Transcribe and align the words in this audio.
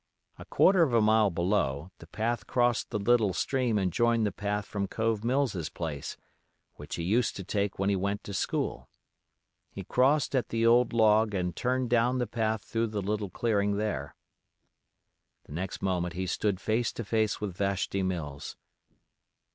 A 0.39 0.45
quarter 0.45 0.81
of 0.81 0.93
a 0.95 0.99
mile 0.99 1.29
below 1.29 1.91
the 1.99 2.07
path 2.07 2.47
crossed 2.47 2.89
the 2.89 2.97
little 2.97 3.33
stream 3.33 3.77
and 3.77 3.93
joined 3.93 4.25
the 4.25 4.31
path 4.31 4.65
from 4.65 4.87
Cove 4.87 5.23
Mills's 5.23 5.69
place, 5.69 6.17
which 6.73 6.95
he 6.95 7.03
used 7.03 7.35
to 7.35 7.43
take 7.43 7.77
when 7.77 7.87
he 7.91 7.95
went 7.95 8.23
to 8.23 8.33
school. 8.33 8.89
He 9.69 9.83
crossed 9.83 10.33
at 10.35 10.49
the 10.49 10.65
old 10.65 10.91
log 10.91 11.35
and 11.35 11.55
turned 11.55 11.91
down 11.91 12.17
the 12.17 12.25
path 12.25 12.63
through 12.63 12.87
the 12.87 13.01
little 13.03 13.29
clearing 13.29 13.77
there. 13.77 14.15
The 15.43 15.51
next 15.53 15.83
moment 15.83 16.15
he 16.15 16.25
stood 16.25 16.59
face 16.59 16.91
to 16.93 17.05
face 17.05 17.39
with 17.39 17.55
Vashti 17.55 18.01
Mills. 18.01 18.57